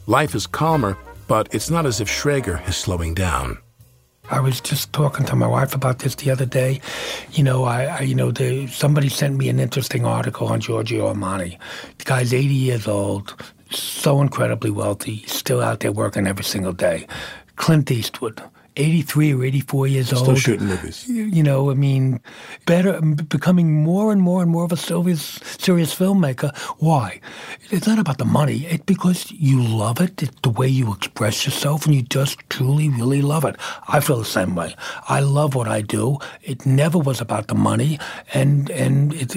[0.07, 0.97] Life is calmer,
[1.29, 3.59] but it's not as if Schrager is slowing down.
[4.31, 6.81] I was just talking to my wife about this the other day.
[7.33, 11.13] You know, I, I you know, the, somebody sent me an interesting article on Giorgio
[11.13, 11.59] Armani.
[11.99, 13.35] The guy's 80 years old,
[13.71, 17.07] so incredibly wealthy, still out there working every single day.
[17.57, 18.41] Clint Eastwood,
[18.77, 20.27] 83 or 84 years Still old.
[20.27, 21.07] Still shooting movies.
[21.09, 22.21] You know, I mean,
[22.67, 25.23] better, becoming more and more and more of a serious,
[25.59, 26.57] serious filmmaker.
[26.79, 27.21] Why?
[27.71, 28.67] It's not about the money.
[28.67, 30.23] It's because you love it.
[30.23, 33.57] It's the way you express yourself, and you just truly, really love it.
[33.89, 34.75] I feel the same way.
[35.09, 36.19] I love what I do.
[36.43, 37.99] It never was about the money,
[38.33, 39.37] and and it's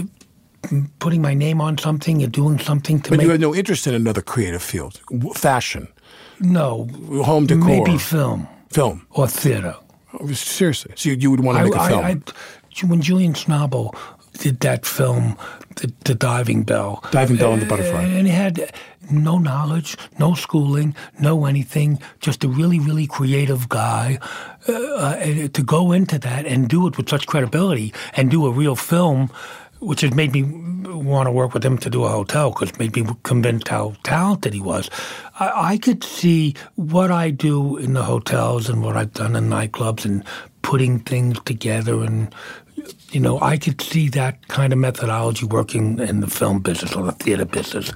[1.00, 3.26] putting my name on something and doing something to but make.
[3.26, 5.00] you have no interest in another creative field,
[5.36, 5.88] fashion.
[6.39, 6.88] No,
[7.24, 9.76] home decor, maybe film film or theater.
[10.20, 12.06] Oh, seriously, so you, you would want to make I, a film?
[12.06, 13.96] I, I, when Julian Schnabel
[14.34, 15.38] did that film,
[15.78, 18.74] the, the Diving Bell, Diving Bell and the Butterfly, and he had
[19.10, 24.20] no knowledge, no schooling, no anything, just a really, really creative guy.
[24.68, 28.52] Uh, uh, to go into that and do it with such credibility and do a
[28.52, 29.30] real film
[29.86, 30.43] which has made me
[30.88, 33.95] want to work with him to do a hotel because it made me convinced how
[34.04, 34.89] talented he was.
[35.39, 39.50] I, I, could see what I do in the hotels and what I've done in
[39.50, 40.24] nightclubs and
[40.62, 42.34] putting things together and
[43.12, 47.04] you know, I could see that kind of methodology working in the film business or
[47.04, 47.91] the theater business.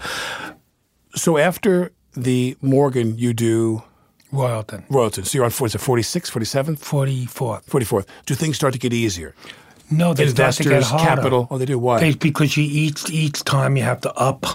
[1.15, 3.84] So after the Morgan, you do
[4.32, 4.88] Royalton.
[4.88, 5.25] Royalton.
[5.25, 6.75] So you're on, is it 46, 47?
[6.78, 7.65] 44th.
[7.65, 8.06] 44th.
[8.25, 9.36] Do things start to get easier?
[9.91, 11.21] No, they Investors, start to get harder.
[11.21, 11.47] capital.
[11.49, 11.80] Oh, they do.
[11.80, 11.99] Why?
[11.99, 14.45] They, because you each each time you have to up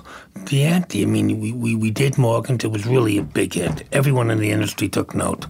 [0.46, 1.02] the ante.
[1.02, 2.62] I mean, we, we, we did Morgan's.
[2.62, 3.84] It was really a big hit.
[3.90, 5.46] Everyone in the industry took note.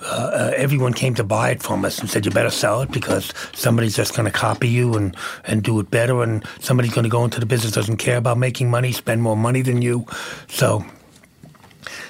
[0.00, 2.90] Uh, uh, everyone came to buy it from us and said, "You better sell it
[2.90, 7.04] because somebody's just going to copy you and and do it better, and somebody's going
[7.04, 10.04] to go into the business doesn't care about making money, spend more money than you."
[10.48, 10.84] So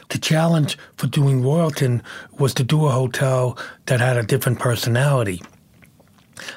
[0.08, 2.02] the challenge for doing Royalton
[2.38, 5.42] was to do a hotel that had a different personality.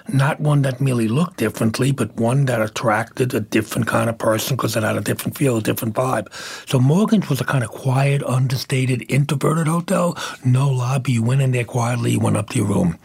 [0.08, 4.56] Not one that merely looked differently, but one that attracted a different kind of person
[4.56, 6.28] because it had a different feel, a different vibe.
[6.70, 10.18] So Morgan's was a kind of quiet, understated, introverted hotel.
[10.44, 11.14] No lobby.
[11.14, 12.98] You went in there quietly, you went up to your room.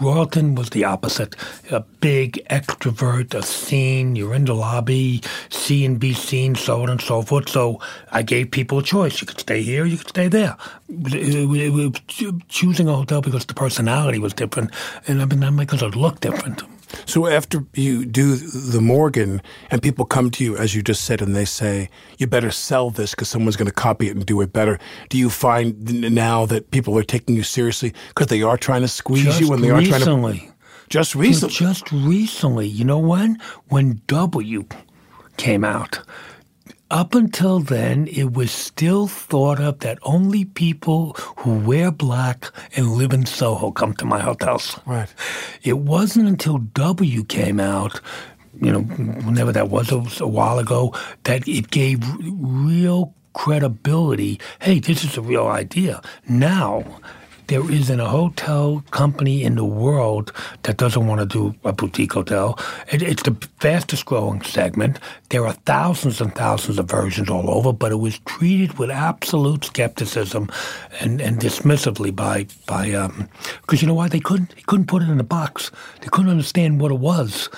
[0.00, 1.36] Royalton was the opposite.
[1.70, 6.88] A big extrovert, a scene, you're in the lobby, see and be seen, so on
[6.88, 7.48] and so forth.
[7.50, 9.20] So I gave people a choice.
[9.20, 10.56] You could stay here, you could stay there.
[12.48, 14.70] Choosing a hotel because the personality was different,
[15.06, 16.62] and I mean, not because it looked different.
[17.06, 21.22] So after you do the Morgan and people come to you, as you just said,
[21.22, 24.40] and they say, you better sell this because someone's going to copy it and do
[24.40, 24.78] it better.
[25.08, 28.88] Do you find now that people are taking you seriously because they are trying to
[28.88, 30.02] squeeze just you and they recently.
[30.02, 30.54] are trying to...
[30.88, 31.54] Just recently?
[31.54, 32.66] Just recently.
[32.66, 33.38] You know when?
[33.68, 34.66] When W
[35.36, 36.00] came out.
[36.90, 42.92] Up until then, it was still thought of that only people who wear black and
[42.94, 44.76] live in Soho come to my hotels.
[44.86, 45.12] Right.
[45.62, 48.00] It wasn't until W came out,
[48.60, 50.92] you know, whenever that was, was a while ago,
[51.24, 54.40] that it gave real credibility.
[54.60, 56.02] Hey, this is a real idea.
[56.28, 56.84] Now,
[57.50, 60.32] there isn't a hotel company in the world
[60.62, 62.56] that doesn't want to do a boutique hotel.
[62.92, 65.00] It, it's the fastest growing segment.
[65.30, 69.64] There are thousands and thousands of versions all over, but it was treated with absolute
[69.64, 70.48] skepticism
[71.00, 75.02] and, and dismissively by by because um, you know why they couldn't they couldn't put
[75.02, 75.72] it in a box.
[76.02, 77.48] They couldn't understand what it was.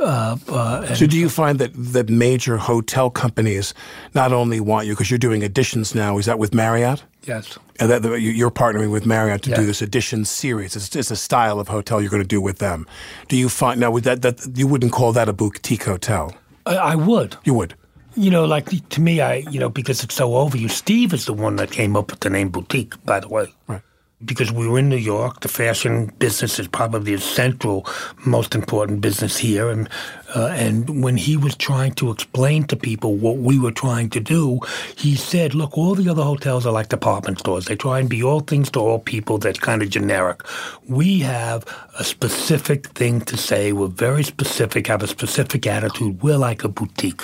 [0.00, 3.74] Uh, uh, so, do you find that that major hotel companies
[4.14, 6.16] not only want you because you're doing editions now?
[6.18, 7.04] Is that with Marriott?
[7.24, 7.58] Yes.
[7.78, 9.58] And that you're partnering with Marriott to yes.
[9.58, 10.74] do this edition series.
[10.74, 12.86] It's, it's, a style of hotel you're going to do with them.
[13.28, 16.34] Do you find now with that that you wouldn't call that a boutique hotel?
[16.64, 17.36] I, I would.
[17.44, 17.74] You would.
[18.16, 20.70] You know, like to me, I you know because it's so overused.
[20.70, 23.54] Steve is the one that came up with the name boutique, by the way.
[23.66, 23.82] Right
[24.24, 25.40] because we were in New York.
[25.40, 27.86] The fashion business is probably the central,
[28.26, 29.70] most important business here.
[29.70, 29.88] And
[30.34, 34.20] uh, and when he was trying to explain to people what we were trying to
[34.20, 34.60] do,
[34.96, 37.66] he said, "Look, all the other hotels are like department stores.
[37.66, 39.38] They try and be all things to all people.
[39.38, 40.42] That's kind of generic.
[40.88, 41.64] We have
[41.98, 43.72] a specific thing to say.
[43.72, 44.86] We're very specific.
[44.86, 46.22] Have a specific attitude.
[46.22, 47.22] We're like a boutique."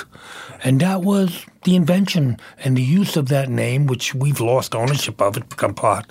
[0.65, 5.21] And that was the invention and the use of that name, which we've lost ownership
[5.21, 5.37] of.
[5.37, 6.11] It's become part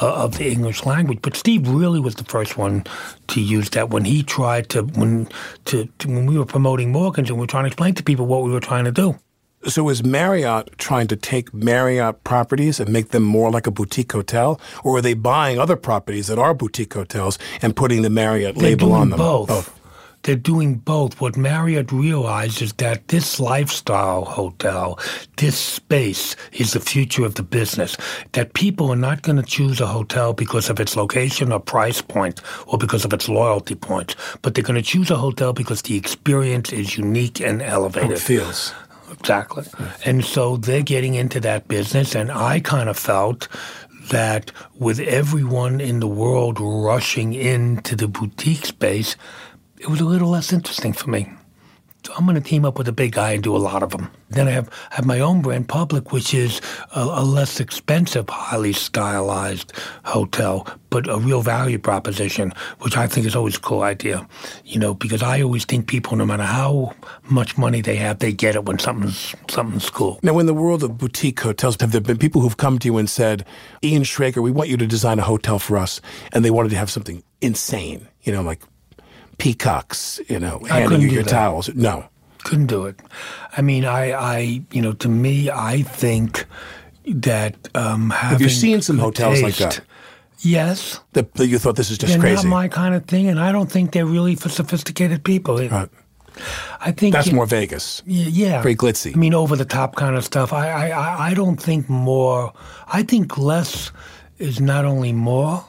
[0.00, 1.20] uh, of the English language.
[1.22, 2.84] But Steve really was the first one
[3.28, 5.28] to use that when he tried to when
[5.66, 8.26] to, to when we were promoting Morgans and we were trying to explain to people
[8.26, 9.18] what we were trying to do.
[9.66, 14.12] So is Marriott trying to take Marriott properties and make them more like a boutique
[14.12, 18.54] hotel, or are they buying other properties that are boutique hotels and putting the Marriott
[18.54, 19.18] They're label on them?
[19.18, 19.48] Both.
[19.48, 19.77] both
[20.28, 21.22] they're doing both.
[21.22, 24.98] What Marriott realizes that this lifestyle hotel,
[25.38, 27.96] this space is the future of the business.
[28.32, 32.02] That people are not going to choose a hotel because of its location or price
[32.02, 35.80] point or because of its loyalty points, but they're going to choose a hotel because
[35.80, 38.10] the experience is unique and elevated.
[38.10, 38.74] it feels.
[39.10, 39.64] Exactly.
[40.04, 43.48] And so they're getting into that business, and I kind of felt
[44.10, 49.16] that with everyone in the world rushing into the boutique space,
[49.80, 51.28] it was a little less interesting for me.
[52.04, 53.90] So I'm going to team up with a big guy and do a lot of
[53.90, 54.08] them.
[54.30, 56.60] Then I have, have my own brand, Public, which is
[56.94, 59.72] a, a, less expensive, highly stylized
[60.04, 64.26] hotel, but a real value proposition, which I think is always a cool idea.
[64.64, 66.94] You know, because I always think people, no matter how
[67.28, 70.20] much money they have, they get it when something's something's cool.
[70.22, 72.96] Now, in the world of boutique hotels, have there been people who've come to you
[72.96, 73.44] and said,
[73.82, 76.00] "Ian Schrager, we want you to design a hotel for us,"
[76.32, 78.62] and they wanted to have something insane, you know, like
[79.38, 81.30] peacocks, you know, handing you your that.
[81.30, 81.74] towels.
[81.74, 82.08] No.
[82.44, 83.00] Couldn't do it.
[83.56, 84.38] I mean, I, I,
[84.70, 86.46] you know, to me, I think
[87.06, 88.30] that um, having.
[88.30, 89.80] Have you seen some hotels taste, like that?
[90.40, 91.00] Yes.
[91.12, 92.44] That, that, you thought this is just they're crazy.
[92.44, 95.58] not my kind of thing, and I don't think they're really for sophisticated people.
[95.58, 95.88] Right.
[96.80, 98.02] I think that's you, more Vegas.
[98.06, 99.14] Yeah, very glitzy.
[99.14, 100.52] I mean, over the top kind of stuff.
[100.52, 102.52] I, I, I don't think more.
[102.86, 103.90] I think less
[104.38, 105.64] is not only more.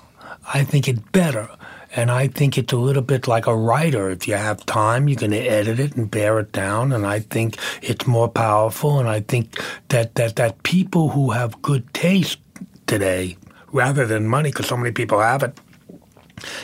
[0.53, 1.49] I think it's better.
[1.95, 4.09] And I think it's a little bit like a writer.
[4.09, 6.93] If you have time, you're going to edit it and bear it down.
[6.93, 8.99] And I think it's more powerful.
[8.99, 12.37] And I think that, that, that people who have good taste
[12.85, 13.37] today,
[13.71, 15.57] rather than money, because so many people have it,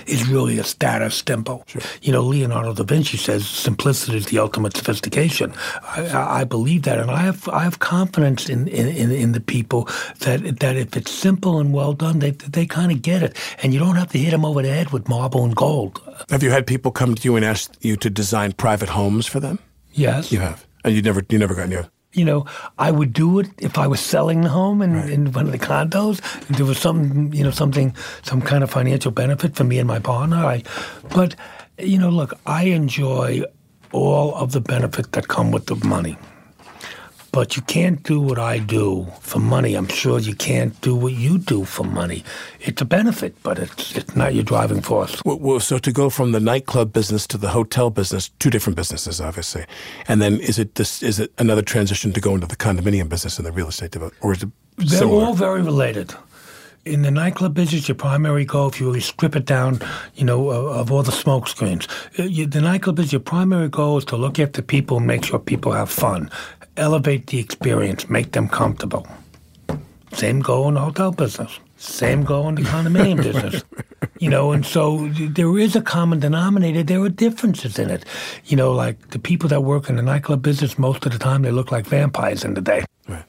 [0.07, 1.63] is really a status symbol.
[1.67, 1.81] Sure.
[2.01, 5.53] You know, Leonardo da Vinci says simplicity is the ultimate sophistication.
[5.83, 9.89] I, I believe that, and I have I have confidence in, in, in, the people
[10.19, 13.73] that that if it's simple and well done, they they kind of get it, and
[13.73, 16.01] you don't have to hit them over the head with marble and gold.
[16.29, 19.39] Have you had people come to you and ask you to design private homes for
[19.39, 19.59] them?
[19.91, 22.45] Yes, you have, and you never you never got near you know,
[22.78, 25.10] I would do it if I was selling the home in, right.
[25.10, 26.19] in one of the condos.
[26.49, 29.88] If there was some, you know, something, some kind of financial benefit for me and
[29.88, 30.38] my partner.
[30.38, 30.63] I,
[31.13, 31.36] but,
[31.78, 33.43] you know, look, I enjoy
[33.91, 36.17] all of the benefit that come with the money.
[37.36, 39.76] But you can't do what I do for money.
[39.76, 42.24] I'm sure you can't do what you do for money.
[42.62, 45.21] It's a benefit, but it's it's not your driving force.
[45.26, 49.19] Well, so to go from the nightclub business to the hotel business, two different businesses,
[49.19, 49.65] obviously,
[50.08, 53.38] and then is it this is it another transition to go into the condominium business
[53.38, 55.26] and the real estate development, or is it They're similar?
[55.26, 56.15] all very related.
[56.86, 59.80] In the nightclub business, your primary goal, if you really strip it down,
[60.13, 61.88] you know, of, all the smoke screens,
[62.19, 65.39] uh, the nightclub business, your primary goal is to look the people and make sure
[65.39, 66.30] people have fun
[66.77, 69.07] elevate the experience, make them comfortable.
[70.13, 71.59] Same goal in the hotel business.
[71.77, 73.63] Same goal in the condominium business.
[74.19, 76.83] You know, and so there is a common denominator.
[76.83, 78.05] There are differences in it.
[78.45, 81.41] You know, like the people that work in the nightclub business, most of the time
[81.41, 82.85] they look like vampires in the day.
[83.09, 83.25] Right.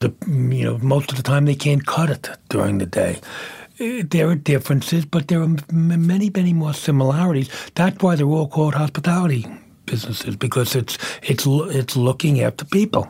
[0.00, 3.20] The, mm, you know, most of the time they can't cut it during the day
[3.78, 7.48] eh, there are differences, but there are many, many more similarities.
[7.76, 9.46] That's why they're all called hospitality
[9.90, 13.08] businesses because it's it's it's looking after people.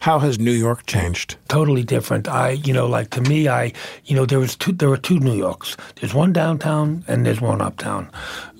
[0.00, 1.36] How has New York changed?
[1.48, 2.28] Totally different.
[2.28, 3.72] I, you know, like to me, I,
[4.06, 4.72] you know, there was two.
[4.72, 5.76] There are two New Yorks.
[5.96, 8.10] There's one downtown and there's one uptown.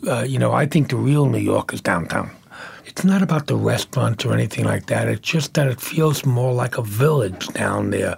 [0.07, 2.31] Uh, you know, I think the real New York is downtown.
[2.87, 5.09] It's not about the restaurants or anything like that.
[5.09, 8.17] It's just that it feels more like a village down there.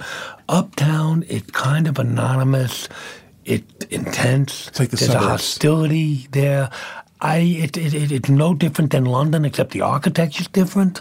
[0.49, 2.89] Uptown, it's kind of anonymous.
[3.45, 4.69] It's intense.
[4.69, 5.27] It's like the There's suburbs.
[5.27, 6.71] a hostility there.
[7.21, 11.01] I it, it, it, it's no different than London, except the architecture's different.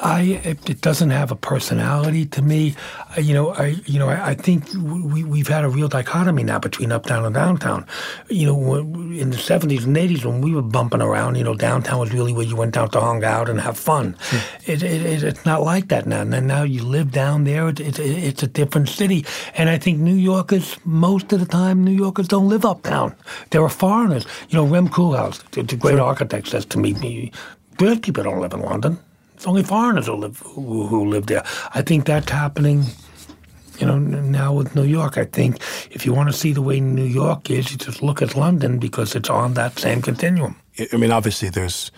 [0.00, 2.74] I it, it doesn't have a personality to me.
[3.16, 6.44] I, you know, I you know I, I think we we've had a real dichotomy
[6.44, 7.86] now between uptown and downtown.
[8.28, 11.98] You know, in the seventies and eighties when we were bumping around, you know, downtown
[11.98, 14.14] was really where you went down to hang out and have fun.
[14.14, 14.68] Mm.
[14.68, 16.20] It, it, it's not like that now.
[16.20, 17.68] And now you live down there.
[17.68, 19.24] It, it's a different city.
[19.56, 23.14] And I think New Yorkers most of the time New Yorkers don't live uptown.
[23.50, 24.26] There are foreigners.
[24.48, 26.02] You know, Rem Koolhaas, the, the great sure.
[26.02, 27.32] architect, says to me,
[27.76, 28.98] British people don't live in London.
[29.38, 31.44] It's only foreigners who live who, who live there.
[31.72, 32.84] I think that's happening
[33.78, 35.62] you know, now with New York, I think
[35.92, 38.80] if you want to see the way New York is, you just look at London
[38.80, 40.56] because it's on that same continuum.
[40.92, 41.92] I mean, obviously, there's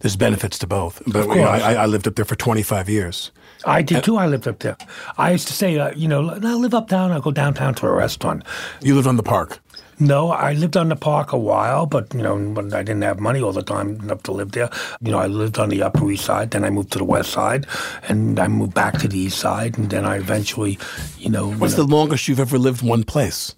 [0.00, 1.00] there's benefits to both.
[1.06, 3.30] But you know, I, I, lived up there for 25 years.
[3.64, 4.16] I did too.
[4.16, 4.76] I lived up there.
[5.18, 7.12] I used to say, uh, you know, I live uptown.
[7.12, 8.42] I'll go downtown to a restaurant.
[8.80, 9.60] You lived on the park.
[10.00, 13.20] No, I lived on the park a while, but you know, when I didn't have
[13.20, 14.70] money all the time enough to live there.
[15.02, 17.30] You know, I lived on the Upper East Side, then I moved to the West
[17.30, 17.66] Side,
[18.08, 20.78] and I moved back to the East Side, and then I eventually,
[21.18, 21.52] you know.
[21.52, 23.54] What's the longest you've ever lived one place?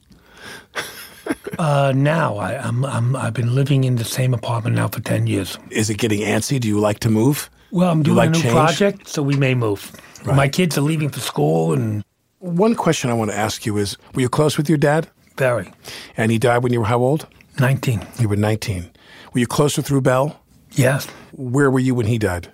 [1.58, 5.28] uh, now I, I'm, I'm I've been living in the same apartment now for ten
[5.28, 5.58] years.
[5.70, 6.58] Is it getting antsy?
[6.58, 7.50] Do you like to move?
[7.70, 8.52] Well, I'm doing like a new change?
[8.52, 9.92] project, so we may move.
[10.24, 10.36] Right.
[10.36, 12.04] My kids are leaving for school, and
[12.40, 15.08] one question I want to ask you is: Were you close with your dad?
[15.36, 15.72] Very.
[16.16, 17.26] And he died when you were how old?
[17.58, 18.06] 19.
[18.18, 18.90] You were 19.
[19.32, 20.36] Were you close with Rubell?
[20.72, 21.06] Yes.
[21.32, 22.50] Where were you when he died?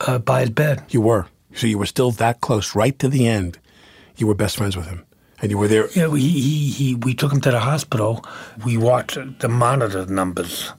[0.00, 0.82] Uh, by his bed.
[0.90, 1.26] You were.
[1.54, 3.58] So you were still that close, right to the end.
[4.16, 5.04] You were best friends with him.
[5.40, 5.88] And you were there.
[5.90, 8.24] Yeah, we, he, he, we took him to the hospital.
[8.64, 10.72] We watched the monitor numbers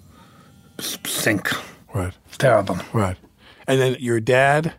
[0.80, 1.52] sink.
[1.94, 2.14] Right.
[2.28, 2.78] It's terrible.
[2.94, 3.18] Right.
[3.68, 4.74] And then your dad,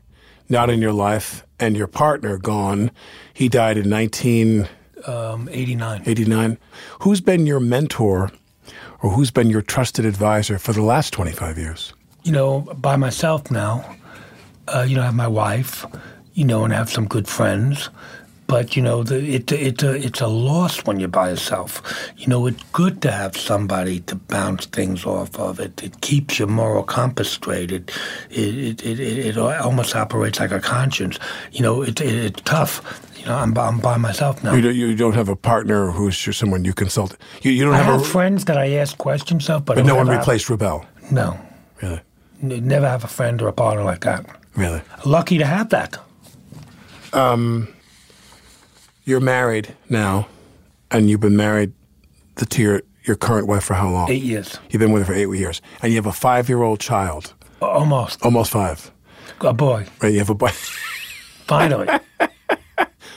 [0.48, 2.90] not in your life, and your partner gone.
[3.32, 4.68] He died in 19-
[5.06, 6.02] um, 89.
[6.06, 6.58] 89.
[7.00, 8.30] Who's been your mentor
[9.02, 11.92] or who's been your trusted advisor for the last 25 years?
[12.24, 13.96] You know, by myself now.
[14.66, 15.86] Uh, you know, I have my wife,
[16.34, 17.88] you know, and I have some good friends.
[18.48, 21.82] But you know, the, it, it, uh, it's a loss when you're by yourself.
[22.16, 25.60] You know, it's good to have somebody to bounce things off of.
[25.60, 27.70] It it keeps your moral compass straight.
[27.70, 27.90] It
[28.30, 31.18] it it, it, it almost operates like a conscience.
[31.52, 32.80] You know, it, it it's tough.
[33.18, 34.54] You know, I'm, I'm by myself now.
[34.54, 37.18] You don't, you don't have a partner who's someone you consult.
[37.42, 39.84] You, you don't I have, have a, friends that I ask questions of, but, but
[39.84, 40.86] no one replaced Rubell.
[41.10, 41.38] No,
[41.82, 42.00] really.
[42.40, 44.24] Never have a friend or a partner like that.
[44.56, 44.80] Really.
[45.04, 45.98] Lucky to have that.
[47.12, 47.68] Um
[49.08, 50.28] you're married now,
[50.90, 51.72] and you've been married
[52.36, 54.10] to your, your current wife for how long?
[54.10, 54.58] Eight years.
[54.68, 55.62] You've been with her for eight years.
[55.80, 57.32] And you have a five year old child.
[57.62, 58.22] Almost.
[58.22, 58.90] Almost five.
[59.40, 59.86] A boy.
[60.02, 60.50] Right, you have a boy.
[61.46, 61.88] Finally.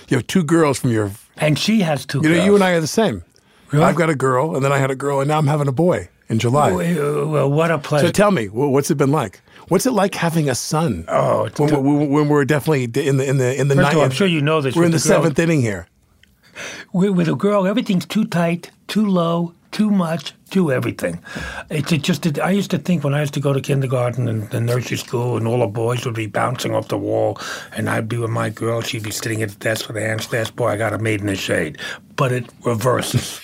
[0.07, 1.11] you have two girls from your.
[1.37, 2.45] And she has two you know, girls.
[2.45, 3.23] You and I are the same.
[3.71, 3.83] Really?
[3.83, 5.73] I've got a girl, and then I had a girl, and now I'm having a
[5.73, 6.71] boy in July.
[6.71, 8.07] Well, what a pleasure.
[8.07, 9.41] So tell me, what's it been like?
[9.67, 11.05] What's it like having a son?
[11.07, 13.97] Oh, when, when, when, we're definitely in the in the in the ninth.
[13.97, 14.75] I'm sure you know this.
[14.75, 15.87] We're in the, the seventh inning here.
[16.93, 21.23] With, with, a girl, everything's too tight, too low, too much, too everything.
[21.69, 22.39] It's just.
[22.39, 25.37] I used to think when I used to go to kindergarten and the nursery school,
[25.37, 27.37] and all the boys would be bouncing off the wall,
[27.75, 28.81] and I'd be with my girl.
[28.81, 30.55] She'd be sitting at the desk with her hands clasped.
[30.55, 31.77] Boy, I got a made in the shade.
[32.15, 33.41] But it reverses.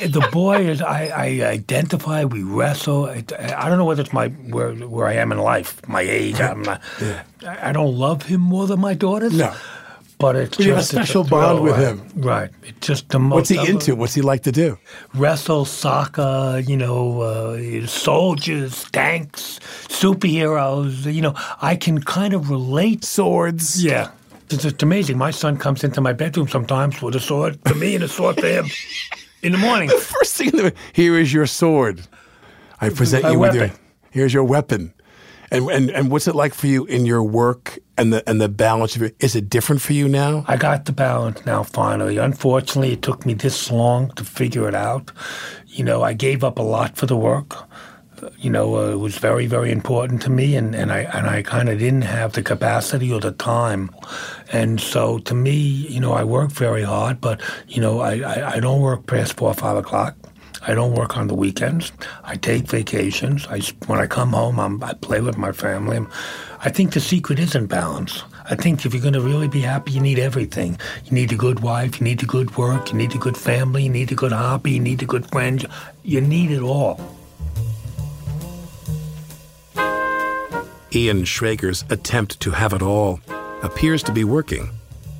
[0.00, 2.24] The boy is I, I, identify.
[2.24, 3.06] We wrestle.
[3.06, 6.40] I, I, don't know whether it's my where where I am in life, my age.
[6.40, 7.22] I'm not, yeah.
[7.46, 9.34] I don't love him more than my daughters.
[9.34, 9.54] No,
[10.18, 11.80] but it's you have a special bond with right.
[11.82, 12.50] him, right?
[12.62, 13.34] It's just the most.
[13.34, 13.96] What's he into?
[13.96, 14.78] What's he like to do?
[15.14, 16.62] Wrestle, soccer.
[16.64, 21.12] You know, uh, soldiers, tanks, superheroes.
[21.12, 23.04] You know, I can kind of relate.
[23.04, 23.84] Swords.
[23.84, 24.10] Yeah.
[24.50, 25.18] It's just amazing.
[25.18, 28.36] My son comes into my bedroom sometimes with a sword to me and a sword
[28.38, 28.66] to him.
[29.44, 29.88] in the morning.
[29.94, 32.00] The first thing, in the, morning, here is your sword.
[32.80, 33.60] I present My you weapon.
[33.60, 33.80] with your.
[34.10, 34.92] Here's your weapon.
[35.50, 38.48] And, and and what's it like for you in your work and the and the
[38.48, 39.14] balance of it?
[39.20, 40.44] Is it different for you now?
[40.48, 41.62] I got the balance now.
[41.62, 45.12] Finally, unfortunately, it took me this long to figure it out.
[45.66, 47.68] You know, I gave up a lot for the work
[48.38, 51.42] you know, uh, it was very, very important to me, and, and I and I
[51.42, 53.90] kind of didn't have the capacity or the time,
[54.52, 58.52] and so to me, you know, I work very hard, but you know, I, I,
[58.54, 60.16] I don't work past four or five o'clock.
[60.66, 61.92] I don't work on the weekends.
[62.22, 63.46] I take vacations.
[63.48, 66.00] I when I come home, I'm, I play with my family.
[66.60, 68.22] I think the secret is in balance.
[68.50, 70.78] I think if you're going to really be happy, you need everything.
[71.04, 72.00] You need a good wife.
[72.00, 72.92] You need a good work.
[72.92, 73.84] You need a good family.
[73.84, 74.72] You need a good hobby.
[74.72, 75.66] You need a good friend.
[76.02, 76.98] You need it all.
[80.94, 83.20] Ian Schrager's attempt to have it all
[83.62, 84.70] appears to be working.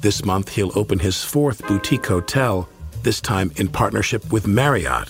[0.03, 2.69] This month, he'll open his fourth boutique hotel,
[3.03, 5.09] this time in partnership with Marriott.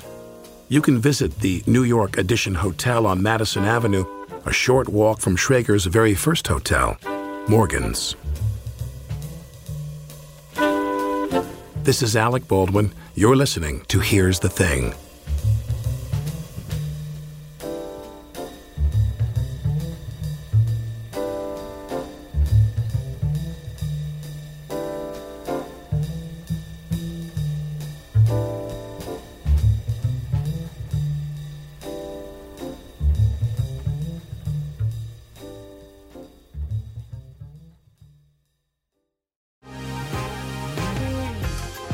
[0.68, 4.04] you can visit the New York Edition Hotel on Madison Avenue,
[4.46, 6.96] a short walk from Schrager's very first hotel,
[7.48, 8.16] Morgans.
[11.82, 12.92] This is Alec Baldwin.
[13.14, 14.94] You're listening to Here's the Thing.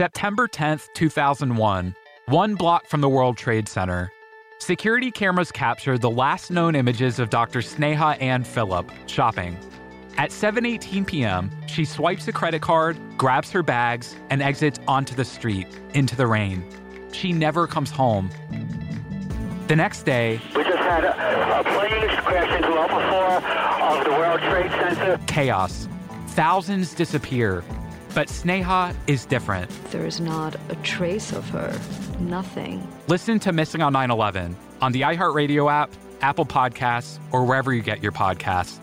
[0.00, 1.94] September 10th, 2001,
[2.24, 4.10] one block from the World Trade Center.
[4.58, 7.58] Security cameras captured the last known images of Dr.
[7.58, 9.58] Sneha Anne Philip shopping.
[10.16, 15.26] At 7:18 p.m., she swipes a credit card, grabs her bags, and exits onto the
[15.26, 16.64] street into the rain.
[17.12, 18.30] She never comes home.
[19.66, 24.04] The next day, We just had a, a plane crash into level four uh, of
[24.04, 25.20] the World Trade Center.
[25.26, 25.88] chaos.
[26.28, 27.62] Thousands disappear.
[28.14, 29.70] But Sneha is different.
[29.90, 31.78] There is not a trace of her.
[32.18, 32.86] Nothing.
[33.06, 35.90] Listen to Missing on 9 11 on the iHeartRadio app,
[36.20, 38.78] Apple Podcasts, or wherever you get your podcasts.